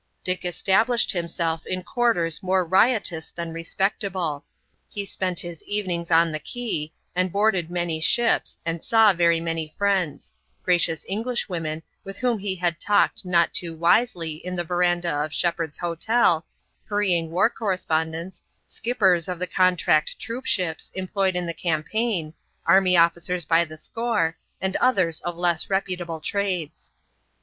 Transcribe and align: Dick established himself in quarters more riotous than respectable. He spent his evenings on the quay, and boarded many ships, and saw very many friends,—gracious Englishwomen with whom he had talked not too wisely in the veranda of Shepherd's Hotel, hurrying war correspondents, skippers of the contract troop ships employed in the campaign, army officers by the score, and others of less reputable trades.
Dick 0.23 0.43
established 0.45 1.11
himself 1.11 1.63
in 1.67 1.83
quarters 1.83 2.41
more 2.41 2.65
riotous 2.65 3.29
than 3.29 3.53
respectable. 3.53 4.43
He 4.89 5.05
spent 5.05 5.41
his 5.41 5.61
evenings 5.65 6.09
on 6.09 6.31
the 6.31 6.39
quay, 6.39 6.91
and 7.15 7.31
boarded 7.31 7.69
many 7.69 7.99
ships, 8.01 8.57
and 8.65 8.83
saw 8.83 9.13
very 9.13 9.39
many 9.39 9.75
friends,—gracious 9.77 11.05
Englishwomen 11.07 11.83
with 12.03 12.17
whom 12.17 12.39
he 12.39 12.55
had 12.55 12.79
talked 12.79 13.25
not 13.25 13.53
too 13.53 13.75
wisely 13.75 14.43
in 14.43 14.55
the 14.55 14.63
veranda 14.63 15.13
of 15.23 15.31
Shepherd's 15.35 15.77
Hotel, 15.77 16.47
hurrying 16.85 17.29
war 17.29 17.47
correspondents, 17.51 18.41
skippers 18.67 19.27
of 19.27 19.37
the 19.37 19.45
contract 19.45 20.17
troop 20.17 20.47
ships 20.47 20.91
employed 20.95 21.35
in 21.35 21.45
the 21.45 21.53
campaign, 21.53 22.33
army 22.65 22.97
officers 22.97 23.45
by 23.45 23.65
the 23.65 23.77
score, 23.77 24.35
and 24.59 24.75
others 24.77 25.19
of 25.21 25.37
less 25.37 25.69
reputable 25.69 26.21
trades. 26.21 26.91